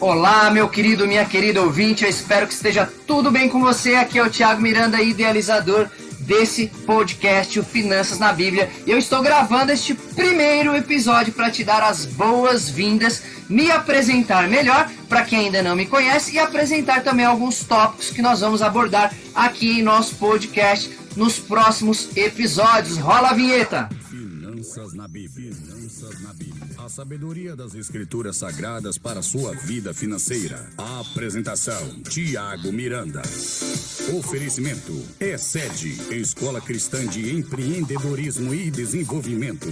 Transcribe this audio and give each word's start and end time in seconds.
Olá, 0.00 0.50
meu 0.50 0.68
querido, 0.68 1.06
minha 1.06 1.24
querida 1.24 1.62
ouvinte, 1.62 2.02
eu 2.02 2.10
espero 2.10 2.48
que 2.48 2.52
esteja 2.52 2.84
tudo 3.06 3.30
bem 3.30 3.48
com 3.48 3.60
você. 3.60 3.94
Aqui 3.94 4.18
é 4.18 4.24
o 4.24 4.28
Thiago 4.28 4.60
Miranda, 4.60 5.00
idealizador 5.00 5.88
desse 6.18 6.66
podcast, 6.84 7.60
o 7.60 7.64
Finanças 7.64 8.18
na 8.18 8.32
Bíblia. 8.32 8.68
E 8.86 8.90
eu 8.90 8.98
estou 8.98 9.22
gravando 9.22 9.70
este 9.70 9.94
primeiro 9.94 10.74
episódio 10.74 11.32
para 11.32 11.48
te 11.48 11.62
dar 11.62 11.80
as 11.80 12.06
boas-vindas, 12.06 13.22
me 13.48 13.70
apresentar 13.70 14.48
melhor 14.48 14.90
para 15.08 15.22
quem 15.22 15.46
ainda 15.46 15.62
não 15.62 15.76
me 15.76 15.86
conhece 15.86 16.32
e 16.34 16.38
apresentar 16.40 17.04
também 17.04 17.24
alguns 17.24 17.62
tópicos 17.62 18.10
que 18.10 18.20
nós 18.20 18.40
vamos 18.40 18.62
abordar 18.62 19.14
aqui 19.32 19.78
em 19.78 19.82
nosso 19.82 20.16
podcast 20.16 20.90
nos 21.14 21.38
próximos 21.38 22.16
episódios. 22.16 22.98
Rola 22.98 23.30
a 23.30 23.34
vinheta! 23.34 23.88
Finanças 24.74 24.94
na 24.94 25.06
Bíblia. 25.06 25.52
Finanças 25.54 26.20
na 26.20 26.32
Bíblia. 26.32 26.66
A 26.78 26.88
sabedoria 26.88 27.54
das 27.54 27.76
escrituras 27.76 28.36
sagradas 28.36 28.98
para 28.98 29.22
sua 29.22 29.54
vida 29.54 29.94
financeira. 29.94 30.68
A 30.76 30.98
apresentação: 30.98 32.02
Tiago 32.02 32.72
Miranda. 32.72 33.22
Oferecimento: 34.18 34.92
Excede, 35.20 35.96
Escola 36.12 36.60
Cristã 36.60 37.06
de 37.06 37.36
Empreendedorismo 37.36 38.52
e 38.52 38.68
Desenvolvimento. 38.68 39.68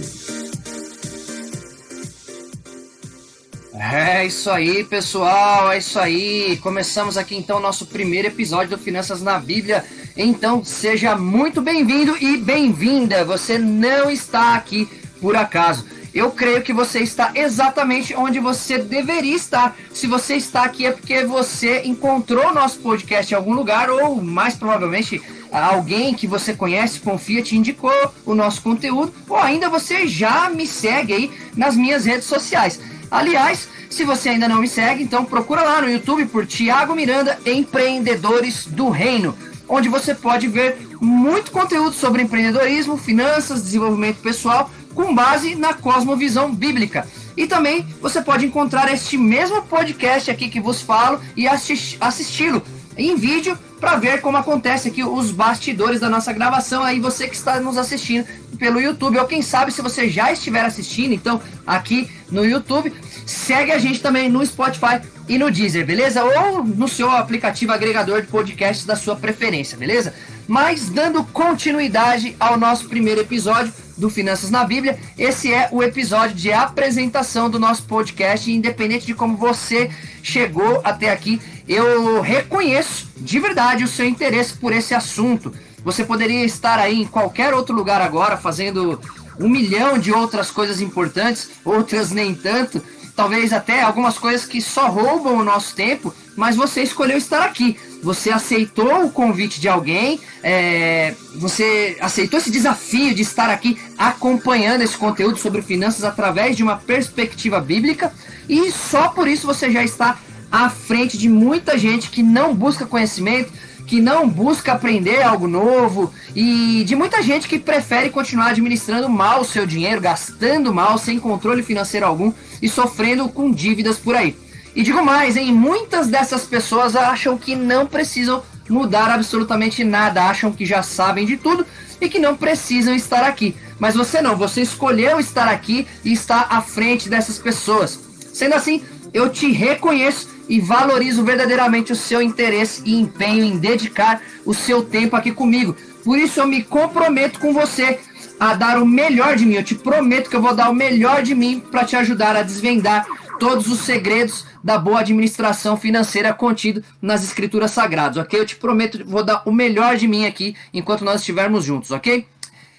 É 3.73 4.25
isso 4.25 4.49
aí, 4.49 4.85
pessoal, 4.85 5.73
é 5.73 5.79
isso 5.79 5.99
aí. 5.99 6.57
Começamos 6.63 7.17
aqui 7.17 7.35
então 7.35 7.57
o 7.57 7.61
nosso 7.61 7.87
primeiro 7.87 8.29
episódio 8.29 8.77
do 8.77 8.81
Finanças 8.81 9.21
na 9.21 9.37
Bíblia. 9.37 9.83
Então, 10.15 10.63
seja 10.63 11.15
muito 11.15 11.61
bem-vindo 11.61 12.15
e 12.17 12.37
bem-vinda. 12.37 13.25
Você 13.25 13.57
não 13.57 14.09
está 14.09 14.55
aqui 14.55 14.87
por 15.19 15.35
acaso 15.35 15.85
eu 16.13 16.29
creio 16.29 16.61
que 16.61 16.71
você 16.71 16.99
está 16.99 17.31
exatamente 17.33 18.15
onde 18.15 18.39
você 18.39 18.77
deveria 18.77 19.35
estar. 19.35 19.75
Se 19.91 20.05
você 20.05 20.35
está 20.35 20.63
aqui 20.63 20.85
é 20.85 20.91
porque 20.91 21.25
você 21.25 21.81
encontrou 21.85 22.53
nosso 22.53 22.79
podcast 22.79 23.33
em 23.33 23.35
algum 23.35 23.53
lugar 23.53 23.89
ou 23.89 24.21
mais 24.21 24.53
provavelmente 24.53 25.21
alguém 25.51 26.13
que 26.13 26.27
você 26.27 26.53
conhece, 26.53 26.99
confia, 26.99 27.41
te 27.41 27.57
indicou 27.57 27.91
o 28.25 28.35
nosso 28.35 28.61
conteúdo 28.61 29.13
ou 29.27 29.37
ainda 29.37 29.69
você 29.69 30.07
já 30.07 30.49
me 30.49 30.67
segue 30.67 31.13
aí 31.13 31.31
nas 31.57 31.75
minhas 31.75 32.05
redes 32.05 32.25
sociais. 32.25 32.79
Aliás, 33.09 33.67
se 33.89 34.03
você 34.03 34.29
ainda 34.29 34.47
não 34.47 34.61
me 34.61 34.67
segue, 34.67 35.03
então 35.03 35.25
procura 35.25 35.63
lá 35.63 35.81
no 35.81 35.89
YouTube 35.89 36.25
por 36.25 36.45
Tiago 36.45 36.95
Miranda 36.95 37.39
Empreendedores 37.45 38.65
do 38.67 38.89
Reino, 38.89 39.35
onde 39.67 39.89
você 39.89 40.13
pode 40.13 40.47
ver 40.47 40.77
muito 41.01 41.51
conteúdo 41.51 41.93
sobre 41.93 42.21
empreendedorismo, 42.21 42.97
finanças, 42.97 43.63
desenvolvimento 43.63 44.17
pessoal 44.17 44.69
com 44.93 45.13
base 45.13 45.55
na 45.55 45.73
cosmovisão 45.73 46.53
bíblica. 46.53 47.07
E 47.35 47.47
também 47.47 47.85
você 47.99 48.21
pode 48.21 48.45
encontrar 48.45 48.91
este 48.93 49.17
mesmo 49.17 49.63
podcast 49.63 50.29
aqui 50.29 50.49
que 50.49 50.59
vos 50.59 50.81
falo 50.81 51.19
e 51.35 51.47
assisti-lo 51.47 52.61
em 52.95 53.15
vídeo 53.15 53.57
para 53.83 53.97
ver 53.97 54.21
como 54.21 54.37
acontece 54.37 54.87
aqui 54.87 55.03
os 55.03 55.29
bastidores 55.29 55.99
da 55.99 56.09
nossa 56.09 56.31
gravação. 56.31 56.83
Aí 56.83 57.01
você 57.01 57.27
que 57.27 57.35
está 57.35 57.59
nos 57.59 57.77
assistindo 57.77 58.25
pelo 58.57 58.79
YouTube, 58.79 59.19
ou 59.19 59.27
quem 59.27 59.41
sabe 59.41 59.73
se 59.73 59.81
você 59.81 60.07
já 60.09 60.31
estiver 60.31 60.63
assistindo, 60.63 61.13
então 61.13 61.41
aqui 61.67 62.09
no 62.31 62.45
YouTube, 62.45 62.93
segue 63.25 63.73
a 63.73 63.77
gente 63.77 63.99
também 63.99 64.29
no 64.29 64.45
Spotify 64.45 65.01
e 65.27 65.37
no 65.37 65.51
Deezer, 65.51 65.85
beleza? 65.85 66.23
Ou 66.23 66.63
no 66.63 66.87
seu 66.87 67.11
aplicativo 67.11 67.73
agregador 67.73 68.21
de 68.21 68.27
podcasts 68.27 68.85
da 68.85 68.95
sua 68.95 69.17
preferência, 69.17 69.77
beleza? 69.77 70.13
Mas 70.47 70.87
dando 70.87 71.21
continuidade 71.25 72.37
ao 72.39 72.57
nosso 72.57 72.87
primeiro 72.87 73.19
episódio, 73.19 73.73
do 73.97 74.09
Finanças 74.09 74.49
na 74.49 74.63
Bíblia. 74.63 74.97
Esse 75.17 75.53
é 75.53 75.69
o 75.71 75.83
episódio 75.83 76.35
de 76.35 76.51
apresentação 76.51 77.49
do 77.49 77.59
nosso 77.59 77.83
podcast. 77.83 78.51
Independente 78.51 79.05
de 79.05 79.13
como 79.13 79.37
você 79.37 79.89
chegou 80.21 80.81
até 80.83 81.11
aqui, 81.11 81.39
eu 81.67 82.21
reconheço 82.21 83.07
de 83.17 83.39
verdade 83.39 83.83
o 83.83 83.87
seu 83.87 84.05
interesse 84.05 84.53
por 84.53 84.73
esse 84.73 84.93
assunto. 84.93 85.53
Você 85.83 86.03
poderia 86.03 86.45
estar 86.45 86.79
aí 86.79 87.01
em 87.01 87.05
qualquer 87.05 87.53
outro 87.53 87.75
lugar 87.75 88.01
agora 88.01 88.37
fazendo 88.37 88.99
um 89.39 89.49
milhão 89.49 89.97
de 89.97 90.11
outras 90.11 90.51
coisas 90.51 90.81
importantes, 90.81 91.49
outras 91.65 92.11
nem 92.11 92.33
tanto. 92.33 92.81
Talvez 93.15 93.53
até 93.53 93.81
algumas 93.81 94.17
coisas 94.17 94.45
que 94.45 94.61
só 94.61 94.87
roubam 94.89 95.37
o 95.37 95.43
nosso 95.43 95.75
tempo, 95.75 96.13
mas 96.35 96.55
você 96.55 96.81
escolheu 96.81 97.17
estar 97.17 97.43
aqui 97.43 97.77
você 98.03 98.31
aceitou 98.31 99.05
o 99.05 99.09
convite 99.09 99.61
de 99.61 99.69
alguém, 99.69 100.19
é, 100.43 101.15
você 101.35 101.97
aceitou 102.01 102.37
esse 102.37 102.51
desafio 102.51 103.15
de 103.15 103.21
estar 103.21 103.49
aqui 103.49 103.79
acompanhando 103.97 104.81
esse 104.81 104.97
conteúdo 104.97 105.37
sobre 105.37 105.61
finanças 105.61 106.03
através 106.03 106.57
de 106.57 106.61
uma 106.61 106.75
perspectiva 106.75 107.61
bíblica, 107.61 108.11
e 108.49 108.69
só 108.71 109.07
por 109.07 109.27
isso 109.27 109.47
você 109.47 109.71
já 109.71 109.83
está 109.83 110.19
à 110.53 110.69
frente 110.69 111.17
de 111.17 111.27
muita 111.27 111.79
gente 111.79 112.11
que 112.11 112.21
não 112.21 112.53
busca 112.53 112.85
conhecimento, 112.85 113.51
que 113.87 113.99
não 113.99 114.29
busca 114.29 114.73
aprender 114.73 115.23
algo 115.23 115.47
novo 115.47 116.13
e 116.35 116.83
de 116.85 116.95
muita 116.95 117.23
gente 117.23 117.47
que 117.47 117.57
prefere 117.57 118.11
continuar 118.11 118.49
administrando 118.49 119.09
mal 119.09 119.41
o 119.41 119.45
seu 119.45 119.65
dinheiro, 119.65 119.99
gastando 119.99 120.71
mal, 120.71 120.99
sem 120.99 121.19
controle 121.19 121.63
financeiro 121.63 122.05
algum 122.05 122.31
e 122.61 122.69
sofrendo 122.69 123.27
com 123.29 123.51
dívidas 123.51 123.97
por 123.97 124.15
aí. 124.15 124.37
E 124.75 124.83
digo 124.83 125.03
mais, 125.03 125.37
hein? 125.37 125.51
Muitas 125.51 126.07
dessas 126.07 126.43
pessoas 126.43 126.95
acham 126.95 127.35
que 127.35 127.55
não 127.55 127.87
precisam 127.87 128.43
mudar 128.69 129.09
absolutamente 129.09 129.83
nada, 129.83 130.23
acham 130.23 130.51
que 130.51 130.67
já 130.67 130.83
sabem 130.83 131.25
de 131.25 131.35
tudo 131.35 131.65
e 131.99 132.07
que 132.07 132.19
não 132.19 132.37
precisam 132.37 132.93
estar 132.93 133.23
aqui. 133.23 133.55
Mas 133.79 133.95
você 133.95 134.21
não, 134.21 134.35
você 134.35 134.61
escolheu 134.61 135.19
estar 135.19 135.47
aqui 135.47 135.87
e 136.05 136.13
está 136.13 136.45
à 136.47 136.61
frente 136.61 137.09
dessas 137.09 137.39
pessoas. 137.39 137.99
Sendo 138.31 138.53
assim, 138.53 138.83
eu 139.13 139.29
te 139.29 139.51
reconheço 139.51 140.32
e 140.47 140.59
valorizo 140.59 141.23
verdadeiramente 141.23 141.91
o 141.91 141.95
seu 141.95 142.21
interesse 142.21 142.81
e 142.85 142.99
empenho 142.99 143.43
em 143.43 143.57
dedicar 143.57 144.21
o 144.45 144.53
seu 144.53 144.83
tempo 144.83 145.15
aqui 145.15 145.31
comigo. 145.31 145.75
Por 146.03 146.17
isso 146.17 146.39
eu 146.39 146.47
me 146.47 146.63
comprometo 146.63 147.39
com 147.39 147.53
você 147.53 147.99
a 148.39 148.53
dar 148.53 148.77
o 148.81 148.85
melhor 148.85 149.35
de 149.35 149.45
mim. 149.45 149.55
Eu 149.55 149.63
te 149.63 149.75
prometo 149.75 150.29
que 150.29 150.35
eu 150.35 150.41
vou 150.41 150.53
dar 150.53 150.69
o 150.69 150.75
melhor 150.75 151.23
de 151.23 151.33
mim 151.33 151.59
para 151.59 151.85
te 151.85 151.95
ajudar 151.95 152.35
a 152.35 152.41
desvendar 152.41 153.05
todos 153.39 153.67
os 153.67 153.79
segredos 153.79 154.45
da 154.63 154.77
boa 154.77 154.99
administração 154.99 155.75
financeira 155.75 156.33
contido 156.33 156.83
nas 157.01 157.23
escrituras 157.23 157.71
sagradas, 157.71 158.17
ok? 158.17 158.39
Eu 158.39 158.45
te 158.45 158.55
prometo, 158.55 159.03
vou 159.05 159.23
dar 159.23 159.43
o 159.45 159.51
melhor 159.51 159.97
de 159.97 160.07
mim 160.07 160.25
aqui 160.25 160.55
enquanto 160.73 161.03
nós 161.03 161.21
estivermos 161.21 161.65
juntos, 161.65 161.91
ok? 161.91 162.25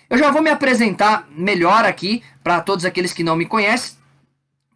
Eu 0.09 0.19
já 0.19 0.31
vou 0.31 0.43
me 0.43 0.51
apresentar 0.51 1.29
melhor 1.37 1.85
aqui 1.85 2.23
para 2.43 2.61
todos 2.61 2.85
aqueles 2.85 3.13
que 3.13 3.25
não 3.25 3.37
me 3.37 3.47
conhecem, 3.47 3.97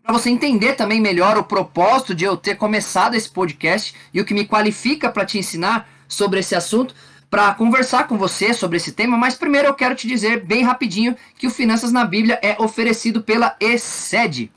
para 0.09 0.17
você 0.17 0.31
entender 0.31 0.73
também 0.73 1.03
melhor 1.03 1.37
o 1.37 1.45
propósito 1.45 2.15
de 2.15 2.25
eu 2.25 2.35
ter 2.35 2.55
começado 2.55 3.15
esse 3.15 3.29
podcast 3.29 3.95
e 4.15 4.19
o 4.19 4.25
que 4.25 4.33
me 4.33 4.47
qualifica 4.47 5.11
para 5.11 5.27
te 5.27 5.37
ensinar 5.37 5.87
sobre 6.09 6.41
esse 6.41 6.55
assunto, 6.55 6.95
para 7.29 7.53
conversar 7.53 8.09
com 8.09 8.17
você 8.17 8.55
sobre 8.55 8.79
esse 8.79 8.93
tema, 8.93 9.19
mas 9.19 9.35
primeiro 9.35 9.69
eu 9.69 9.75
quero 9.75 9.95
te 9.95 10.09
dizer 10.09 10.47
bem 10.47 10.65
rapidinho 10.65 11.15
que 11.37 11.47
o 11.47 11.51
Finanças 11.51 11.93
na 11.93 12.07
Bíblia 12.07 12.41
é 12.43 12.57
oferecido 12.59 13.23
pela 13.23 13.55
ESED. 13.61 14.51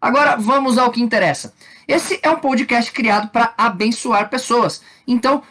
Agora 0.00 0.36
vamos 0.36 0.78
ao 0.78 0.92
que 0.92 1.02
interessa. 1.02 1.52
Esse 1.88 2.20
é 2.22 2.30
um 2.30 2.38
podcast 2.38 2.92
criado 2.92 3.30
para 3.30 3.52
abençoar 3.58 4.30
pessoas. 4.30 4.80
Então, 5.08 5.42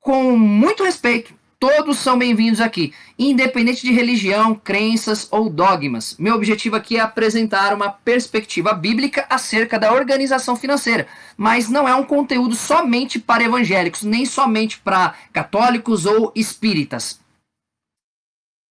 com 0.00 0.36
muito 0.36 0.82
respeito, 0.82 1.32
Todos 1.66 1.96
são 1.96 2.18
bem-vindos 2.18 2.60
aqui, 2.60 2.92
independente 3.18 3.80
de 3.86 3.90
religião, 3.90 4.54
crenças 4.54 5.26
ou 5.30 5.48
dogmas. 5.48 6.14
Meu 6.18 6.34
objetivo 6.34 6.76
aqui 6.76 6.98
é 6.98 7.00
apresentar 7.00 7.72
uma 7.72 7.88
perspectiva 7.88 8.74
bíblica 8.74 9.24
acerca 9.30 9.78
da 9.78 9.90
organização 9.90 10.56
financeira, 10.56 11.08
mas 11.38 11.70
não 11.70 11.88
é 11.88 11.94
um 11.94 12.04
conteúdo 12.04 12.54
somente 12.54 13.18
para 13.18 13.44
evangélicos, 13.44 14.02
nem 14.02 14.26
somente 14.26 14.78
para 14.78 15.14
católicos 15.32 16.04
ou 16.04 16.30
espíritas. 16.36 17.18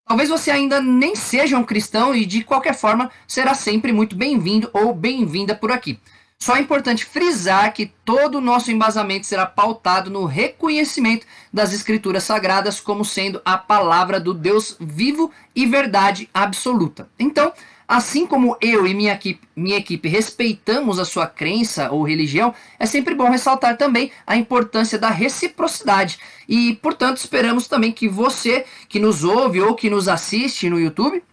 Talvez 0.08 0.30
você 0.30 0.52
ainda 0.52 0.80
nem 0.80 1.16
seja 1.16 1.58
um 1.58 1.64
cristão 1.64 2.14
e 2.14 2.28
de 2.28 2.44
qualquer 2.44 2.76
forma 2.76 3.10
será 3.28 3.56
sempre 3.56 3.92
muito 3.92 4.16
bem-vindo 4.16 4.70
ou 4.72 4.94
bem-vinda 4.94 5.56
por 5.56 5.72
aqui. 5.72 6.00
Só 6.44 6.58
é 6.58 6.60
importante 6.60 7.06
frisar 7.06 7.72
que 7.74 7.86
todo 8.04 8.36
o 8.36 8.42
nosso 8.42 8.70
embasamento 8.70 9.26
será 9.26 9.46
pautado 9.46 10.12
no 10.12 10.26
reconhecimento 10.26 11.26
das 11.54 11.72
Escrituras 11.72 12.26
Sagradas 12.26 12.82
como 12.82 13.06
sendo 13.06 13.42
a 13.46 13.58
palavra 13.58 14.20
do 14.20 14.34
Deus 14.34 14.76
vivo 14.78 15.32
e 15.56 15.66
verdade 15.66 16.30
absoluta. 16.34 17.08
Então, 17.18 17.54
assim 17.88 18.28
como 18.28 18.58
eu 18.60 18.86
e 18.86 18.94
minha 18.94 19.14
equipe, 19.14 19.48
minha 19.56 19.78
equipe 19.78 20.10
respeitamos 20.10 21.00
a 21.00 21.06
sua 21.06 21.28
crença 21.28 21.90
ou 21.92 22.04
religião, 22.04 22.54
é 22.78 22.86
sempre 22.86 23.16
bom 23.16 23.30
ressaltar 23.30 23.78
também 23.78 24.12
a 24.28 24.36
importância 24.36 25.00
da 25.00 25.10
reciprocidade. 25.10 26.20
E, 26.50 26.78
portanto, 26.82 27.20
esperamos 27.20 27.70
também 27.70 27.94
que 27.94 28.10
você 28.10 28.66
que 28.90 29.00
nos 29.00 29.24
ouve 29.24 29.62
ou 29.62 29.76
que 29.76 29.90
nos 29.90 30.10
assiste 30.10 30.70
no 30.70 30.78
YouTube 30.78 31.24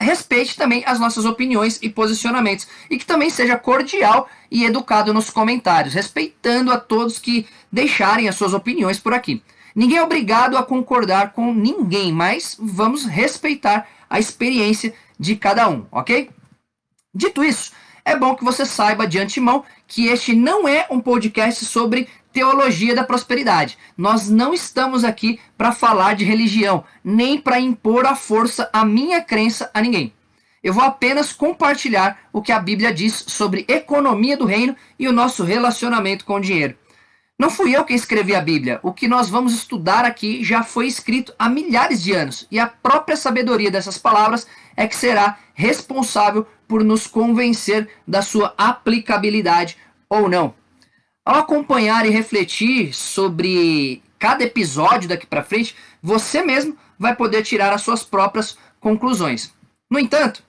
respeite 0.00 0.56
também 0.56 0.82
as 0.86 0.98
nossas 0.98 1.24
opiniões 1.24 1.78
e 1.82 1.88
posicionamentos 1.88 2.66
e 2.90 2.98
que 2.98 3.06
também 3.06 3.30
seja 3.30 3.56
cordial 3.56 4.28
e 4.50 4.64
educado 4.64 5.14
nos 5.14 5.30
comentários, 5.30 5.94
respeitando 5.94 6.72
a 6.72 6.78
todos 6.78 7.18
que 7.18 7.46
deixarem 7.70 8.28
as 8.28 8.36
suas 8.36 8.54
opiniões 8.54 8.98
por 8.98 9.14
aqui. 9.14 9.42
Ninguém 9.74 9.98
é 9.98 10.02
obrigado 10.02 10.56
a 10.56 10.62
concordar 10.62 11.32
com 11.32 11.52
ninguém, 11.52 12.12
mas 12.12 12.56
vamos 12.58 13.04
respeitar 13.04 13.88
a 14.08 14.20
experiência 14.20 14.94
de 15.18 15.34
cada 15.34 15.68
um, 15.68 15.86
ok? 15.90 16.30
Dito 17.12 17.42
isso, 17.42 17.72
é 18.04 18.16
bom 18.16 18.34
que 18.34 18.44
você 18.44 18.66
saiba 18.66 19.06
de 19.06 19.18
antemão 19.18 19.64
que 19.86 20.06
este 20.06 20.34
não 20.34 20.68
é 20.68 20.86
um 20.90 21.00
podcast 21.00 21.64
sobre 21.64 22.08
teologia 22.34 22.96
da 22.96 23.04
prosperidade. 23.04 23.78
Nós 23.96 24.28
não 24.28 24.52
estamos 24.52 25.04
aqui 25.04 25.38
para 25.56 25.70
falar 25.70 26.16
de 26.16 26.24
religião, 26.24 26.82
nem 27.02 27.40
para 27.40 27.60
impor 27.60 28.04
à 28.04 28.16
força 28.16 28.68
a 28.72 28.84
minha 28.84 29.22
crença 29.22 29.70
a 29.72 29.80
ninguém. 29.80 30.12
Eu 30.62 30.72
vou 30.72 30.82
apenas 30.82 31.32
compartilhar 31.32 32.18
o 32.32 32.42
que 32.42 32.50
a 32.50 32.58
Bíblia 32.58 32.92
diz 32.92 33.24
sobre 33.28 33.64
economia 33.68 34.36
do 34.36 34.46
reino 34.46 34.74
e 34.98 35.06
o 35.06 35.12
nosso 35.12 35.44
relacionamento 35.44 36.24
com 36.24 36.34
o 36.34 36.40
dinheiro. 36.40 36.76
Não 37.38 37.50
fui 37.50 37.76
eu 37.76 37.84
quem 37.84 37.94
escrevi 37.94 38.34
a 38.34 38.40
Bíblia. 38.40 38.80
O 38.82 38.92
que 38.92 39.06
nós 39.06 39.28
vamos 39.28 39.54
estudar 39.54 40.04
aqui 40.04 40.42
já 40.42 40.64
foi 40.64 40.86
escrito 40.86 41.32
há 41.38 41.48
milhares 41.48 42.02
de 42.02 42.12
anos, 42.12 42.48
e 42.50 42.58
a 42.58 42.66
própria 42.66 43.16
sabedoria 43.16 43.70
dessas 43.70 43.98
palavras 43.98 44.46
é 44.76 44.88
que 44.88 44.96
será 44.96 45.38
responsável 45.52 46.46
por 46.66 46.82
nos 46.82 47.06
convencer 47.06 47.88
da 48.08 48.22
sua 48.22 48.54
aplicabilidade 48.56 49.76
ou 50.08 50.28
não. 50.28 50.54
Ao 51.24 51.36
acompanhar 51.36 52.04
e 52.04 52.10
refletir 52.10 52.92
sobre 52.92 54.02
cada 54.18 54.44
episódio 54.44 55.08
daqui 55.08 55.26
para 55.26 55.42
frente, 55.42 55.74
você 56.02 56.42
mesmo 56.42 56.76
vai 56.98 57.16
poder 57.16 57.42
tirar 57.42 57.72
as 57.72 57.80
suas 57.80 58.02
próprias 58.02 58.58
conclusões. 58.78 59.54
No 59.90 59.98
entanto, 59.98 60.42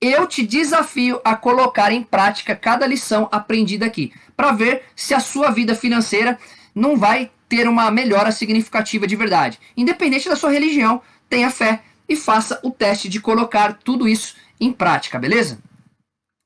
eu 0.00 0.26
te 0.26 0.46
desafio 0.46 1.20
a 1.22 1.36
colocar 1.36 1.92
em 1.92 2.02
prática 2.02 2.56
cada 2.56 2.86
lição 2.86 3.28
aprendida 3.30 3.84
aqui, 3.84 4.10
para 4.34 4.52
ver 4.52 4.84
se 4.96 5.12
a 5.12 5.20
sua 5.20 5.50
vida 5.50 5.74
financeira 5.74 6.38
não 6.74 6.96
vai 6.96 7.30
ter 7.46 7.68
uma 7.68 7.90
melhora 7.90 8.32
significativa 8.32 9.06
de 9.06 9.16
verdade. 9.16 9.60
Independente 9.76 10.30
da 10.30 10.36
sua 10.36 10.50
religião, 10.50 11.02
tenha 11.28 11.50
fé 11.50 11.82
e 12.08 12.16
faça 12.16 12.58
o 12.62 12.70
teste 12.70 13.08
de 13.08 13.20
colocar 13.20 13.74
tudo 13.84 14.08
isso 14.08 14.34
em 14.58 14.72
prática, 14.72 15.18
beleza? 15.18 15.58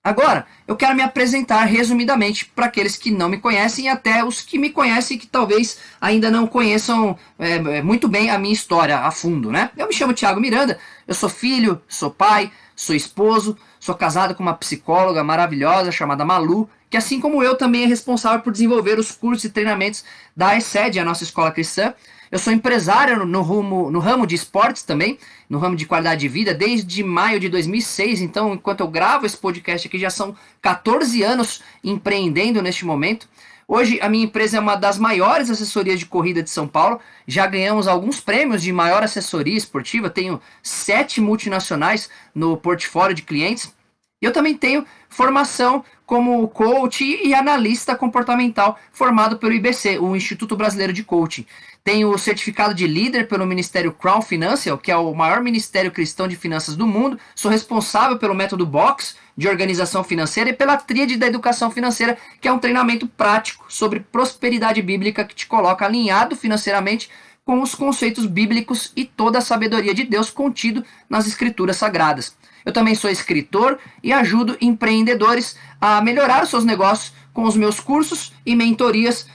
Agora, 0.03 0.47
eu 0.67 0.77
quero 0.77 0.95
me 0.95 1.03
apresentar 1.03 1.63
resumidamente 1.65 2.47
para 2.47 2.65
aqueles 2.67 2.97
que 2.97 3.11
não 3.11 3.29
me 3.29 3.37
conhecem 3.37 3.85
e 3.85 3.89
até 3.89 4.25
os 4.25 4.41
que 4.41 4.59
me 4.59 4.71
conhecem 4.71 5.19
que 5.19 5.27
talvez 5.27 5.79
ainda 6.01 6.31
não 6.31 6.47
conheçam 6.47 7.19
é, 7.39 7.57
é, 7.57 7.83
muito 7.83 8.09
bem 8.09 8.31
a 8.31 8.39
minha 8.39 8.55
história 8.55 8.99
a 8.99 9.11
fundo, 9.11 9.53
né? 9.53 9.71
Eu 9.77 9.87
me 9.87 9.93
chamo 9.93 10.15
Tiago 10.15 10.41
Miranda, 10.41 10.79
eu 11.07 11.15
sou 11.15 11.29
filho, 11.29 11.83
sou 11.87 12.11
pai, 12.11 12.51
sou 12.75 12.97
esposo, 12.97 13.59
sou 13.79 13.95
casado 13.95 14.35
com 14.35 14.43
uma 14.43 14.55
psicóloga 14.55 15.23
maravilhosa 15.23 15.93
chamada 15.93 16.25
Malu, 16.25 16.67
que 16.89 16.97
assim 16.97 17.21
como 17.21 17.43
eu 17.43 17.55
também 17.55 17.85
é 17.85 17.87
responsável 17.87 18.41
por 18.41 18.55
desenvolver 18.55 18.99
os 18.99 19.13
cursos 19.13 19.45
e 19.45 19.51
treinamentos 19.51 20.03
da 20.35 20.57
ESED, 20.57 20.99
a 20.99 21.05
nossa 21.05 21.25
escola 21.25 21.53
cristã. 21.53 21.93
Eu 22.31 22.39
sou 22.39 22.53
empresário 22.53 23.27
no, 23.27 23.43
rumo, 23.43 23.91
no 23.91 23.99
ramo 23.99 24.25
de 24.25 24.37
esportes 24.37 24.85
também, 24.85 25.19
no 25.49 25.59
ramo 25.59 25.75
de 25.75 25.85
qualidade 25.85 26.21
de 26.21 26.29
vida, 26.29 26.55
desde 26.55 27.03
maio 27.03 27.41
de 27.41 27.49
2006. 27.49 28.21
Então, 28.21 28.55
enquanto 28.55 28.81
eu 28.81 28.89
gravo 28.89 29.27
esse 29.27 29.37
podcast 29.37 29.89
aqui, 29.89 29.99
já 29.99 30.11
são 30.11 30.37
14 30.63 31.25
anos 31.25 31.61
empreendendo 31.83 32.63
neste 32.63 32.85
momento. 32.85 33.29
Hoje, 33.67 33.99
a 34.01 34.09
minha 34.09 34.25
empresa 34.25 34.59
é 34.59 34.61
uma 34.61 34.77
das 34.77 34.97
maiores 34.97 35.51
assessorias 35.51 35.99
de 35.99 36.07
corrida 36.07 36.41
de 36.41 36.51
São 36.51 36.69
Paulo. 36.69 37.01
Já 37.27 37.49
ganhamos 37.49 37.89
alguns 37.89 38.21
prêmios 38.21 38.63
de 38.63 38.73
maior 38.73 39.03
assessoria 39.03 39.57
esportiva. 39.57 40.09
Tenho 40.09 40.41
sete 40.63 41.21
multinacionais 41.21 42.09
no 42.33 42.57
portfólio 42.57 43.15
de 43.15 43.23
clientes. 43.23 43.73
Eu 44.21 44.33
também 44.33 44.55
tenho 44.55 44.85
formação 45.09 45.83
como 46.05 46.47
coach 46.49 47.05
e 47.05 47.33
analista 47.33 47.95
comportamental 47.95 48.79
formado 48.93 49.39
pelo 49.39 49.53
IBC, 49.53 49.99
o 49.99 50.15
Instituto 50.15 50.57
Brasileiro 50.57 50.93
de 50.93 51.03
Coaching. 51.03 51.47
Tenho 51.83 52.11
o 52.11 52.19
certificado 52.19 52.75
de 52.75 52.87
líder 52.87 53.29
pelo 53.29 53.47
Ministério 53.47 53.93
Crown 53.93 54.21
Financial, 54.21 54.77
que 54.77 54.93
é 54.93 54.97
o 54.97 55.15
maior 55.15 55.41
ministério 55.41 55.91
cristão 55.91 56.29
de 56.29 56.37
finanças 56.37 56.77
do 56.77 56.87
mundo. 56.87 57.19
Sou 57.35 57.51
responsável 57.51 58.19
pelo 58.19 58.35
método 58.35 58.67
Box 58.67 59.17
de 59.35 59.49
organização 59.49 60.05
financeira 60.05 60.51
e 60.51 60.53
pela 60.53 60.77
tríade 60.77 61.17
da 61.17 61.27
educação 61.27 61.71
financeira, 61.71 62.19
que 62.41 62.47
é 62.47 62.53
um 62.53 62.59
treinamento 62.59 63.07
prático 63.07 63.65
sobre 63.69 64.01
prosperidade 64.01 64.83
bíblica 64.83 65.25
que 65.25 65.35
te 65.35 65.47
coloca 65.47 65.87
alinhado 65.87 66.37
financeiramente 66.37 67.09
com 67.51 67.63
os 67.63 67.75
conceitos 67.75 68.27
bíblicos 68.27 68.93
e 68.95 69.05
toda 69.05 69.39
a 69.39 69.41
sabedoria 69.41 69.93
de 69.93 70.05
Deus 70.05 70.31
contido 70.31 70.85
nas 71.09 71.27
escrituras 71.27 71.79
sagradas. 71.79 72.37
Eu 72.65 72.73
também 72.73 72.95
sou 72.95 73.11
escritor 73.11 73.77
e 74.05 74.13
ajudo 74.13 74.57
empreendedores 74.61 75.57
a 75.81 76.01
melhorar 76.01 76.47
seus 76.47 76.65
negócios 76.65 77.13
com 77.33 77.43
os 77.43 77.57
meus 77.57 77.81
cursos 77.81 78.33
e 78.47 78.55
mentorias 78.55 79.27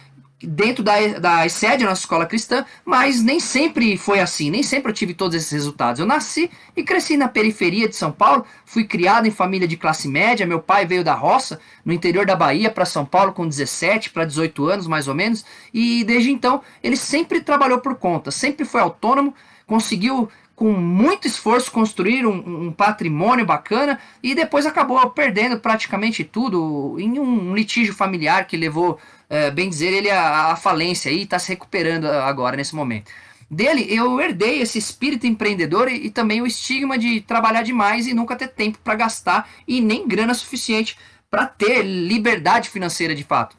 dentro 0.46 0.84
da, 0.84 0.94
da 1.20 1.50
sede 1.50 1.84
nossa 1.84 2.02
escola 2.02 2.26
cristã, 2.26 2.66
mas 2.84 3.22
nem 3.22 3.40
sempre 3.40 3.98
foi 3.98 4.20
assim, 4.20 4.50
nem 4.50 4.64
sempre 4.64 4.92
eu 4.92 4.96
tive 4.96 5.14
todos 5.14 5.36
esses 5.36 5.52
resultados. 5.52 6.00
Eu 6.00 6.06
nasci 6.06 6.50
e 6.76 6.84
cresci 6.84 7.18
na 7.18 7.28
periferia 7.28 7.88
de 7.88 7.96
São 7.96 8.12
Paulo, 8.12 8.46
fui 8.66 8.86
criado 8.86 9.28
em 9.28 9.32
família 9.32 9.68
de 9.68 9.78
classe 9.78 10.08
média, 10.08 10.46
meu 10.46 10.60
pai 10.60 10.86
veio 10.86 11.04
da 11.04 11.14
roça, 11.14 11.60
no 11.84 11.94
interior 11.94 12.26
da 12.26 12.36
Bahia, 12.36 12.70
para 12.70 12.86
São 12.86 13.06
Paulo 13.06 13.34
com 13.34 13.48
17 13.48 14.10
para 14.10 14.26
18 14.26 14.66
anos 14.66 14.88
mais 14.88 15.08
ou 15.08 15.16
menos, 15.16 15.46
e 15.74 16.04
desde 16.04 16.32
então 16.32 16.62
ele 16.84 16.98
sempre 16.98 17.42
trabalhou 17.42 17.80
por 17.80 17.96
conta, 17.96 18.32
sempre 18.32 18.66
foi 18.66 18.82
autônomo, 18.82 19.34
conseguiu 19.66 20.30
com 20.56 20.72
muito 20.72 21.28
esforço 21.28 21.72
construir 21.72 22.26
um, 22.26 22.68
um, 22.68 22.72
patrimônio 22.72 23.46
bacana 23.46 24.00
e 24.24 24.34
depois 24.34 24.66
acabou 24.66 25.10
perdendo 25.10 25.60
praticamente 25.60 26.24
tudo 26.24 26.96
em 26.98 27.20
um 27.20 27.54
litígio 27.54 27.94
familiar 27.94 28.48
que 28.48 28.56
levou, 28.56 28.98
é, 29.30 29.52
bem 29.52 29.70
dizer, 29.70 29.92
ele 29.92 30.10
à, 30.10 30.56
falência 30.56 31.10
e 31.10 31.24
está 31.24 31.38
se 31.38 31.50
recuperando 31.50 32.06
agora 32.06 32.56
nesse 32.56 32.74
momento. 32.74 33.12
Dele 33.52 33.86
eu 33.90 34.20
herdei 34.20 34.62
esse 34.62 34.78
espírito 34.80 35.28
empreendedor 35.28 35.92
e, 35.92 36.08
e 36.08 36.10
também 36.10 36.42
o 36.42 36.48
estigma 36.48 36.98
de 36.98 37.22
trabalhar 37.22 37.62
demais 37.62 38.08
e 38.08 38.14
nunca 38.14 38.36
ter 38.36 38.48
tempo 38.48 38.80
para 38.84 38.96
gastar 38.96 39.50
e 39.68 39.82
nem 39.82 40.08
grana 40.08 40.34
suficiente 40.34 40.98
para 41.30 41.46
ter 41.46 41.84
liberdade 41.84 42.70
financeira 42.70 43.14
de 43.14 43.24
fato. 43.24 43.58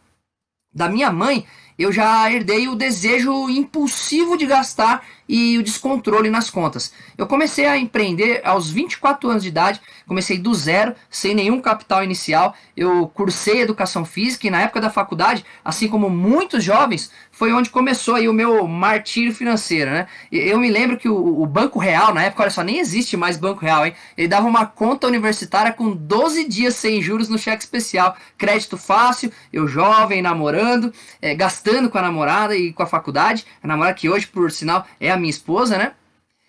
Da 0.72 0.88
minha 0.88 1.12
mãe, 1.12 1.46
eu 1.78 1.92
já 1.92 2.30
herdei 2.30 2.68
o 2.68 2.74
desejo 2.74 3.50
impulsivo 3.50 4.36
de 4.36 4.46
gastar 4.46 5.02
e 5.28 5.58
o 5.58 5.62
descontrole 5.62 6.30
nas 6.30 6.48
contas. 6.48 6.92
Eu 7.18 7.26
comecei 7.26 7.66
a 7.66 7.76
empreender 7.76 8.40
aos 8.44 8.70
24 8.70 9.28
anos 9.28 9.42
de 9.42 9.48
idade, 9.48 9.80
comecei 10.06 10.38
do 10.38 10.54
zero, 10.54 10.94
sem 11.10 11.34
nenhum 11.34 11.60
capital 11.60 12.04
inicial. 12.04 12.54
Eu 12.76 13.08
cursei 13.08 13.60
educação 13.60 14.04
física 14.04 14.46
e 14.46 14.50
na 14.50 14.62
época 14.62 14.80
da 14.80 14.90
faculdade, 14.90 15.44
assim 15.64 15.88
como 15.88 16.08
muitos 16.08 16.62
jovens, 16.62 17.10
foi 17.32 17.52
onde 17.52 17.70
começou 17.70 18.14
aí 18.14 18.28
o 18.28 18.32
meu 18.32 18.66
martírio 18.68 19.34
financeiro, 19.34 19.90
né? 19.90 20.06
Eu 20.30 20.58
me 20.58 20.70
lembro 20.70 20.96
que 20.96 21.08
o, 21.08 21.44
Banco 21.46 21.78
Real, 21.78 22.14
na 22.14 22.24
época, 22.24 22.42
olha 22.42 22.50
só, 22.50 22.62
nem 22.62 22.78
existe 22.78 23.16
mais 23.16 23.36
Banco 23.36 23.60
Real, 23.60 23.84
hein? 23.84 23.94
Ele 24.16 24.28
dava 24.28 24.46
uma 24.46 24.64
conta 24.64 25.06
universitária 25.06 25.72
com 25.72 25.90
12 25.90 26.48
dias 26.48 26.76
sem 26.76 27.02
juros 27.02 27.28
no 27.28 27.38
cheque 27.38 27.62
especial, 27.62 28.16
crédito 28.38 28.76
fácil, 28.76 29.32
eu 29.52 29.66
jovem, 29.66 30.22
namorando, 30.22 30.92
é, 31.20 31.34
gastando 31.34 31.65
com 31.90 31.98
a 31.98 32.02
namorada 32.02 32.56
e 32.56 32.72
com 32.72 32.82
a 32.82 32.86
faculdade, 32.86 33.44
a 33.62 33.66
namorada 33.66 33.94
que 33.94 34.08
hoje, 34.08 34.26
por 34.26 34.50
sinal, 34.50 34.86
é 35.00 35.10
a 35.10 35.16
a 35.16 35.16
minha 35.16 35.30
esposa, 35.30 35.76
né? 35.76 35.92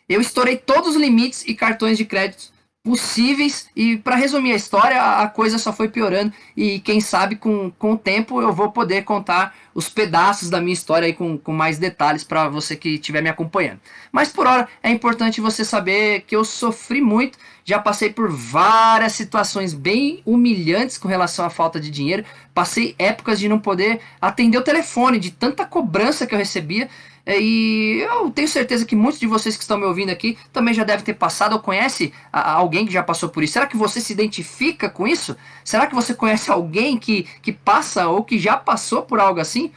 Eu 0.08 0.22
estourei 0.22 0.58
todos 0.58 0.92
os 0.92 0.96
limites 0.96 1.44
e 1.46 1.54
cartões 1.54 1.98
de 1.98 2.06
crédito 2.06 2.52
possíveis. 2.88 3.68
E 3.76 3.98
para 3.98 4.16
resumir 4.16 4.54
a 4.54 4.56
história, 4.56 5.22
a 5.22 5.28
coisa 5.28 5.58
só 5.58 5.74
foi 5.74 5.90
piorando. 5.90 6.32
E 6.56 6.80
quem 6.80 7.02
sabe 7.02 7.36
com, 7.36 7.70
com 7.72 7.92
o 7.92 7.98
tempo 7.98 8.42
eu 8.42 8.54
vou 8.54 8.72
poder 8.72 9.04
contar 9.04 9.54
os 9.76 9.90
pedaços 9.90 10.50
da 10.50 10.62
minha 10.62 10.74
história 10.74 11.06
aí 11.06 11.12
com, 11.12 11.38
com 11.38 11.52
mais 11.52 11.78
detalhes 11.78 12.24
para 12.24 12.48
você 12.48 12.78
que 12.78 12.92
estiver 12.92 13.22
me 13.22 13.28
acompanhando. 13.28 13.82
Mas 14.10 14.30
por 14.30 14.48
hora 14.48 14.70
é 14.82 14.90
importante 14.90 15.42
você 15.42 15.66
saber 15.66 16.22
que 16.22 16.34
eu 16.34 16.46
sofri 16.46 17.02
muito, 17.02 17.38
já 17.66 17.78
passei 17.78 18.10
por 18.10 18.32
várias 18.32 19.12
situações 19.12 19.74
bem 19.74 20.22
humilhantes 20.26 20.98
com 20.98 21.10
relação 21.10 21.46
à 21.46 21.50
falta 21.50 21.82
de 21.82 21.92
dinheiro, 21.92 22.24
passei 22.54 22.96
épocas 22.98 23.38
de 23.38 23.50
não 23.50 23.60
poder 23.60 24.00
atender 24.22 24.58
o 24.58 24.64
telefone, 24.64 25.20
de 25.20 25.32
tanta 25.32 25.66
cobrança 25.66 26.26
que 26.26 26.34
eu 26.34 26.40
recebia 26.40 26.90
e 27.28 28.06
eu 28.10 28.30
tenho 28.32 28.48
certeza 28.48 28.86
que 28.86 28.96
muitos 28.96 29.20
de 29.20 29.28
vocês 29.28 29.58
que 29.58 29.62
estão 29.62 29.78
me 29.78 29.86
ouvindo 29.86 30.10
aqui 30.10 30.38
também 30.54 30.74
já 30.74 30.86
devem 30.86 31.04
ter 31.04 31.14
passado 31.14 31.54
ou 31.54 31.60
conhece 31.60 32.14
alguém 32.32 32.86
que 32.86 32.94
já 32.94 33.04
passou 33.04 33.28
por 33.28 33.44
isso. 33.44 33.54
Será 33.54 33.68
que 33.68 33.76
você 33.76 34.00
se 34.00 34.14
identifica 34.14 34.90
com 34.90 35.06
isso? 35.06 35.36
Será 35.64 35.88
que 35.88 35.94
você 35.96 36.14
conhece 36.14 36.50
alguém 36.50 36.98
que, 36.98 37.24
que 37.42 37.52
passa 37.52 38.08
ou 38.08 38.24
que 38.24 38.40
já 38.40 38.56
passou 38.56 39.02
por 39.02 39.20
algo 39.20 39.42
assim? 39.42 39.72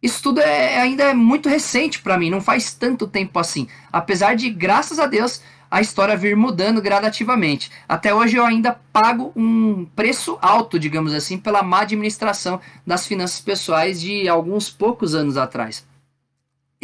Isso 0.00 0.22
tudo 0.22 0.40
é, 0.40 0.78
ainda 0.78 1.04
é 1.04 1.14
muito 1.14 1.48
recente 1.48 2.00
para 2.00 2.18
mim, 2.18 2.30
não 2.30 2.40
faz 2.40 2.74
tanto 2.74 3.08
tempo 3.08 3.38
assim. 3.38 3.66
Apesar 3.90 4.36
de, 4.36 4.48
graças 4.50 4.98
a 4.98 5.06
Deus, 5.06 5.40
a 5.70 5.80
história 5.80 6.16
vir 6.16 6.36
mudando 6.36 6.80
gradativamente. 6.80 7.72
Até 7.88 8.14
hoje 8.14 8.36
eu 8.36 8.44
ainda 8.44 8.78
pago 8.92 9.32
um 9.34 9.84
preço 9.96 10.38
alto, 10.40 10.78
digamos 10.78 11.12
assim, 11.12 11.38
pela 11.38 11.62
má 11.64 11.80
administração 11.80 12.60
das 12.86 13.04
finanças 13.04 13.40
pessoais 13.40 14.00
de 14.00 14.28
alguns 14.28 14.70
poucos 14.70 15.14
anos 15.14 15.36
atrás. 15.36 15.84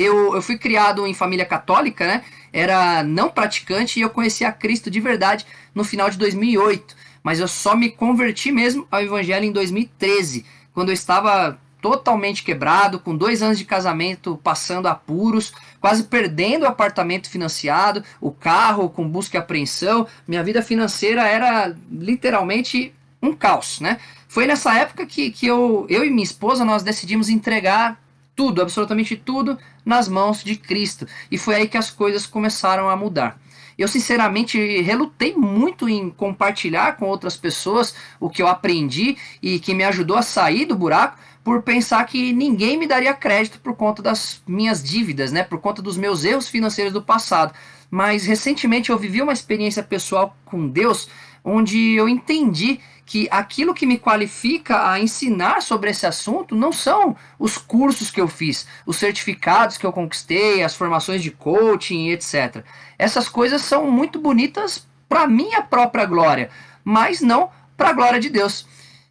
Eu, 0.01 0.35
eu 0.35 0.41
fui 0.41 0.57
criado 0.57 1.07
em 1.07 1.13
família 1.13 1.45
católica, 1.45 2.07
né? 2.07 2.25
Era 2.51 3.03
não 3.03 3.29
praticante 3.29 3.99
e 3.99 4.03
eu 4.03 4.09
conheci 4.09 4.47
a 4.47 4.51
Cristo 4.51 4.91
de 4.91 4.99
verdade 4.99 5.45
no 5.75 5.85
final 5.85 6.09
de 6.09 6.17
2008. 6.17 6.97
Mas 7.23 7.39
eu 7.39 7.47
só 7.47 7.77
me 7.77 7.91
converti 7.91 8.51
mesmo 8.51 8.89
ao 8.91 9.03
Evangelho 9.03 9.45
em 9.45 9.53
2013, 9.53 10.47
quando 10.73 10.89
eu 10.89 10.95
estava 10.95 11.59
totalmente 11.83 12.43
quebrado, 12.43 12.99
com 12.99 13.15
dois 13.15 13.43
anos 13.43 13.59
de 13.59 13.65
casamento 13.67 14.41
passando 14.43 14.87
apuros, 14.87 15.53
quase 15.81 16.05
perdendo 16.05 16.63
o 16.63 16.69
apartamento 16.69 17.29
financiado, 17.29 18.03
o 18.23 18.31
carro 18.31 18.89
com 18.89 19.07
busca 19.07 19.37
e 19.37 19.41
apreensão. 19.41 20.07
Minha 20.27 20.43
vida 20.43 20.63
financeira 20.63 21.27
era 21.27 21.75
literalmente 21.91 22.95
um 23.23 23.35
caos, 23.35 23.81
né? 23.81 23.99
Foi 24.27 24.47
nessa 24.47 24.75
época 24.79 25.05
que, 25.05 25.31
que 25.31 25.47
eu, 25.47 25.85
eu 25.91 26.05
e 26.05 26.11
minha 26.11 26.25
esposa 26.25 26.65
nós 26.65 26.83
decidimos 26.83 27.29
entregar 27.29 28.01
tudo, 28.35 28.63
absolutamente 28.63 29.17
tudo, 29.17 29.59
nas 29.85 30.09
mãos 30.09 30.43
de 30.43 30.57
Cristo. 30.57 31.07
E 31.31 31.39
foi 31.39 31.55
aí 31.55 31.69
que 31.69 31.79
as 31.79 31.91
coisas 31.91 32.27
começaram 32.27 32.89
a 32.89 32.97
mudar. 32.97 33.41
Eu, 33.79 33.89
sinceramente, 33.89 34.59
relutei 34.83 35.35
muito 35.35 35.89
em 35.89 36.11
compartilhar 36.11 36.97
com 36.97 37.07
outras 37.07 37.37
pessoas 37.37 37.95
o 38.19 38.29
que 38.29 38.43
eu 38.43 38.47
aprendi 38.47 39.17
e 39.43 39.59
que 39.59 39.75
me 39.75 39.85
ajudou 39.85 40.19
a 40.19 40.23
sair 40.23 40.67
do 40.67 40.77
buraco, 40.77 41.17
por 41.43 41.63
pensar 41.63 42.05
que 42.05 42.33
ninguém 42.33 42.77
me 42.77 42.87
daria 42.87 43.15
crédito 43.15 43.59
por 43.61 43.75
conta 43.75 44.03
das 44.03 44.43
minhas 44.47 44.83
dívidas, 44.83 45.33
né, 45.33 45.43
por 45.43 45.59
conta 45.59 45.81
dos 45.81 45.97
meus 45.97 46.25
erros 46.25 46.49
financeiros 46.49 46.93
do 46.93 47.03
passado. 47.03 47.55
Mas 47.91 48.27
recentemente 48.27 48.91
eu 48.91 48.99
vivi 48.99 49.23
uma 49.23 49.33
experiência 49.33 49.83
pessoal 49.83 50.37
com 50.45 50.69
Deus 50.69 51.09
onde 51.43 51.95
eu 51.95 52.09
entendi 52.09 52.81
que 53.11 53.27
aquilo 53.29 53.75
que 53.75 53.87
me 53.87 53.99
qualifica 53.99 54.89
a 54.89 55.01
ensinar 55.01 55.63
sobre 55.63 55.91
esse 55.91 56.07
assunto 56.07 56.55
não 56.55 56.73
são 56.73 57.17
os 57.41 57.59
cursos 57.59 58.09
que 58.09 58.21
eu 58.21 58.29
fiz, 58.29 58.69
os 58.87 58.99
certificados 58.99 59.77
que 59.77 59.85
eu 59.85 59.93
conquistei, 59.93 60.63
as 60.63 60.77
formações 60.77 61.21
de 61.21 61.33
coaching, 61.33 62.11
etc. 62.11 62.65
Essas 62.97 63.29
coisas 63.29 63.63
são 63.63 63.91
muito 63.91 64.21
bonitas 64.21 64.87
para 65.09 65.27
minha 65.27 65.61
própria 65.61 66.07
glória, 66.07 66.51
mas 66.85 67.21
não 67.21 67.51
para 67.77 67.89
a 67.89 67.93
glória 67.93 68.21
de 68.21 68.29
Deus. 68.31 68.65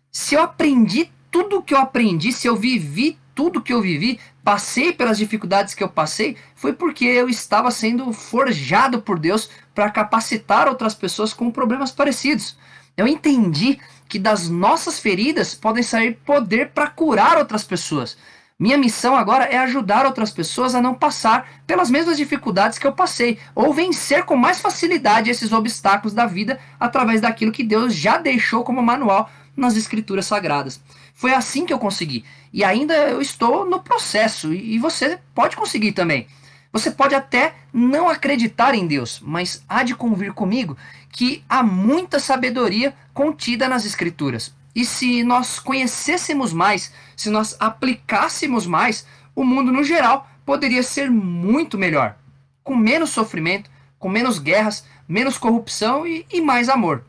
Se 0.09 0.33
eu 0.33 0.43
aprendi 0.43 1.11
tudo 1.29 1.61
que 1.61 1.73
eu 1.73 1.79
aprendi, 1.79 2.31
se 2.31 2.47
eu 2.47 2.55
vivi 2.55 3.19
tudo 3.35 3.61
que 3.61 3.73
eu 3.73 3.81
vivi, 3.81 4.17
passei 4.45 4.93
pelas 4.93 5.17
dificuldades 5.17 5.73
que 5.73 5.83
eu 5.83 5.89
passei, 5.89 6.37
foi 6.55 6.71
porque 6.71 7.03
eu 7.03 7.27
estava 7.27 7.69
sendo 7.69 8.13
forjado 8.13 9.01
por 9.01 9.19
Deus 9.19 9.49
para 9.75 9.91
capacitar 9.91 10.69
outras 10.69 10.95
pessoas 10.95 11.33
com 11.33 11.51
problemas 11.51 11.91
parecidos. 11.91 12.57
Eu 12.99 13.07
entendi 13.07 13.79
que 14.09 14.19
das 14.19 14.49
nossas 14.49 14.99
feridas 14.99 15.55
podem 15.55 15.81
sair 15.81 16.19
poder 16.25 16.71
para 16.71 16.89
curar 16.89 17.37
outras 17.37 17.63
pessoas. 17.63 18.17
Minha 18.59 18.77
missão 18.77 19.15
agora 19.15 19.45
é 19.45 19.57
ajudar 19.57 20.05
outras 20.05 20.31
pessoas 20.31 20.75
a 20.75 20.81
não 20.81 20.93
passar 20.93 21.47
pelas 21.65 21.89
mesmas 21.89 22.17
dificuldades 22.17 22.77
que 22.77 22.85
eu 22.85 22.91
passei, 22.91 23.39
ou 23.55 23.73
vencer 23.73 24.25
com 24.25 24.35
mais 24.35 24.59
facilidade 24.59 25.29
esses 25.29 25.53
obstáculos 25.53 26.13
da 26.13 26.25
vida 26.25 26.59
através 26.77 27.21
daquilo 27.21 27.53
que 27.53 27.63
Deus 27.63 27.95
já 27.95 28.17
deixou 28.17 28.65
como 28.65 28.83
manual 28.83 29.31
nas 29.55 29.77
Escrituras 29.77 30.25
Sagradas. 30.25 30.81
Foi 31.13 31.33
assim 31.33 31.65
que 31.65 31.71
eu 31.71 31.79
consegui. 31.79 32.25
E 32.51 32.65
ainda 32.65 32.93
eu 32.93 33.21
estou 33.21 33.63
no 33.63 33.79
processo, 33.79 34.53
e 34.53 34.77
você 34.77 35.19
pode 35.33 35.55
conseguir 35.55 35.93
também. 35.93 36.27
Você 36.71 36.91
pode 36.91 37.15
até 37.15 37.55
não 37.73 38.09
acreditar 38.09 38.75
em 38.75 38.85
Deus, 38.85 39.19
mas 39.23 39.63
há 39.67 39.83
de 39.83 39.95
convir 39.95 40.33
comigo 40.33 40.77
que 41.09 41.43
há 41.49 41.63
muita 41.63 42.19
sabedoria 42.19 42.93
contida 43.13 43.67
nas 43.67 43.85
Escrituras. 43.85 44.53
E 44.75 44.85
se 44.85 45.23
nós 45.23 45.59
conhecêssemos 45.59 46.53
mais, 46.53 46.93
se 47.15 47.29
nós 47.29 47.55
aplicássemos 47.59 48.65
mais, 48.65 49.05
o 49.35 49.43
mundo 49.43 49.71
no 49.71 49.83
geral 49.83 50.29
poderia 50.45 50.83
ser 50.83 51.09
muito 51.09 51.77
melhor, 51.77 52.15
com 52.63 52.75
menos 52.75 53.09
sofrimento, 53.09 53.69
com 53.97 54.07
menos 54.07 54.39
guerras, 54.39 54.85
menos 55.07 55.37
corrupção 55.37 56.07
e, 56.07 56.25
e 56.31 56.39
mais 56.39 56.69
amor. 56.69 57.03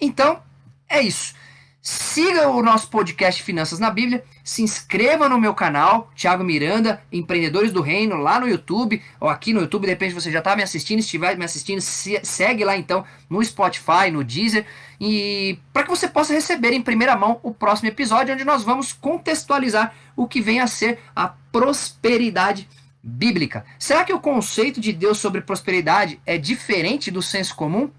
Então, 0.00 0.42
é 0.88 1.00
isso. 1.00 1.34
Siga 1.80 2.48
o 2.48 2.62
nosso 2.62 2.88
podcast 2.88 3.42
Finanças 3.42 3.78
na 3.78 3.90
Bíblia, 3.90 4.24
se 4.44 4.62
inscreva 4.62 5.26
no 5.26 5.40
meu 5.40 5.54
canal, 5.54 6.12
Thiago 6.14 6.44
Miranda, 6.44 7.02
Empreendedores 7.10 7.72
do 7.72 7.80
Reino, 7.80 8.16
lá 8.16 8.38
no 8.38 8.46
YouTube, 8.46 9.02
ou 9.18 9.30
aqui 9.30 9.54
no 9.54 9.62
YouTube, 9.62 9.88
se 9.98 10.12
você 10.12 10.30
já 10.30 10.40
está 10.40 10.54
me 10.54 10.62
assistindo, 10.62 11.00
se 11.00 11.06
estiver 11.06 11.34
me 11.38 11.46
assistindo, 11.46 11.80
segue 11.80 12.62
lá 12.62 12.76
então 12.76 13.06
no 13.30 13.42
Spotify, 13.42 14.10
no 14.12 14.22
Deezer, 14.22 14.66
e 15.00 15.58
para 15.72 15.84
que 15.84 15.88
você 15.88 16.06
possa 16.06 16.34
receber 16.34 16.74
em 16.74 16.82
primeira 16.82 17.16
mão 17.16 17.40
o 17.42 17.54
próximo 17.54 17.88
episódio, 17.88 18.34
onde 18.34 18.44
nós 18.44 18.62
vamos 18.62 18.92
contextualizar 18.92 19.94
o 20.14 20.28
que 20.28 20.42
vem 20.42 20.60
a 20.60 20.66
ser 20.66 20.98
a 21.16 21.28
prosperidade 21.50 22.68
bíblica. 23.02 23.64
Será 23.78 24.04
que 24.04 24.12
o 24.12 24.20
conceito 24.20 24.78
de 24.78 24.92
Deus 24.92 25.18
sobre 25.18 25.40
prosperidade 25.40 26.20
é 26.26 26.36
diferente 26.36 27.10
do 27.10 27.22
senso 27.22 27.56
comum 27.56 27.90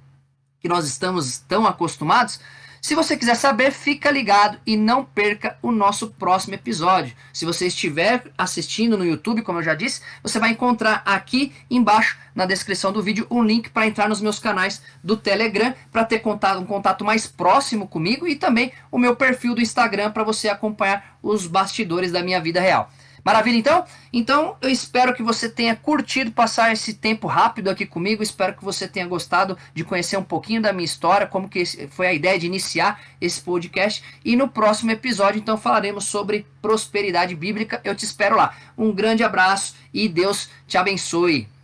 que 0.59 0.67
nós 0.67 0.85
estamos 0.85 1.39
tão 1.39 1.65
acostumados? 1.65 2.39
Se 2.85 2.93
você 2.93 3.17
quiser 3.17 3.33
saber, 3.33 3.71
fica 3.71 4.11
ligado 4.11 4.59
e 4.63 4.77
não 4.77 5.03
perca 5.03 5.57
o 5.59 5.71
nosso 5.71 6.11
próximo 6.11 6.53
episódio. 6.53 7.15
Se 7.33 7.43
você 7.43 7.65
estiver 7.65 8.31
assistindo 8.37 8.95
no 8.95 9.03
YouTube, 9.03 9.41
como 9.41 9.57
eu 9.57 9.63
já 9.63 9.73
disse, 9.73 10.01
você 10.21 10.37
vai 10.37 10.51
encontrar 10.51 11.01
aqui 11.03 11.51
embaixo 11.67 12.15
na 12.35 12.45
descrição 12.45 12.93
do 12.93 13.01
vídeo 13.01 13.25
um 13.31 13.41
link 13.41 13.71
para 13.71 13.87
entrar 13.87 14.07
nos 14.07 14.21
meus 14.21 14.37
canais 14.37 14.83
do 15.03 15.17
Telegram 15.17 15.73
para 15.91 16.05
ter 16.05 16.19
contato, 16.19 16.59
um 16.59 16.65
contato 16.65 17.03
mais 17.03 17.25
próximo 17.25 17.87
comigo 17.87 18.27
e 18.27 18.35
também 18.35 18.71
o 18.91 18.99
meu 18.99 19.15
perfil 19.15 19.55
do 19.55 19.63
Instagram 19.63 20.11
para 20.11 20.23
você 20.23 20.47
acompanhar 20.47 21.17
os 21.23 21.47
bastidores 21.47 22.11
da 22.11 22.21
minha 22.21 22.39
vida 22.39 22.61
real. 22.61 22.91
Maravilha, 23.25 23.57
então? 23.57 23.85
Então, 24.13 24.55
eu 24.61 24.69
espero 24.69 25.11
que 25.15 25.23
você 25.23 25.49
tenha 25.49 25.75
curtido 25.75 26.31
passar 26.31 26.71
esse 26.71 26.93
tempo 26.93 27.25
rápido 27.25 27.71
aqui 27.71 27.83
comigo. 27.83 28.21
Espero 28.21 28.53
que 28.53 28.63
você 28.63 28.87
tenha 28.87 29.07
gostado 29.07 29.57
de 29.73 29.83
conhecer 29.83 30.15
um 30.15 30.23
pouquinho 30.23 30.61
da 30.61 30.71
minha 30.71 30.85
história, 30.85 31.25
como 31.25 31.49
que 31.49 31.65
foi 31.89 32.05
a 32.05 32.13
ideia 32.13 32.37
de 32.37 32.45
iniciar 32.45 33.01
esse 33.19 33.41
podcast. 33.41 34.03
E 34.23 34.35
no 34.35 34.47
próximo 34.47 34.91
episódio, 34.91 35.39
então, 35.39 35.57
falaremos 35.57 36.05
sobre 36.05 36.45
prosperidade 36.61 37.33
bíblica. 37.33 37.81
Eu 37.83 37.95
te 37.95 38.05
espero 38.05 38.35
lá. 38.35 38.55
Um 38.77 38.93
grande 38.93 39.23
abraço 39.23 39.75
e 39.91 40.07
Deus 40.07 40.47
te 40.67 40.77
abençoe. 40.77 41.54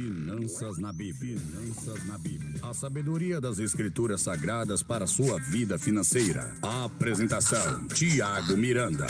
Finanças 0.00 0.78
na 0.78 0.94
Bíblia. 0.94 1.38
Finanças 1.38 2.06
na 2.06 2.16
Bíblia. 2.16 2.58
A 2.62 2.72
sabedoria 2.72 3.38
das 3.38 3.58
Escrituras 3.58 4.22
Sagradas 4.22 4.82
para 4.82 5.06
sua 5.06 5.38
vida 5.38 5.78
financeira. 5.78 6.54
A 6.62 6.84
apresentação: 6.84 7.86
Tiago 7.88 8.56
Miranda. 8.56 9.06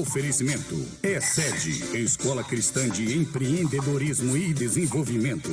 Oferecimento: 0.00 0.76
é 1.02 1.20
sede 1.20 1.98
Escola 1.98 2.44
Cristã 2.44 2.88
de 2.88 3.12
Empreendedorismo 3.12 4.36
e 4.36 4.54
Desenvolvimento. 4.54 5.50